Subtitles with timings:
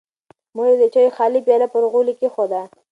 [0.55, 2.61] مور یې د چایو خالي پیاله پر غولي کېښوده.